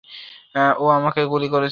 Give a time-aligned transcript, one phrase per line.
[0.77, 1.69] ও আমাকে গুলি করেছে!